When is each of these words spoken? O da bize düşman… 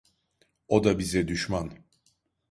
O 0.67 0.83
da 0.83 0.99
bize 0.99 1.27
düşman… 1.27 1.71